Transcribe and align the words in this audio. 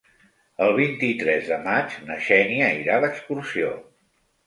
El 0.67 0.73
vint-i-tres 0.79 1.45
de 1.53 1.61
maig 1.69 1.99
na 2.09 2.19
Xènia 2.31 2.73
irà 2.83 3.01
d'excursió. 3.07 3.75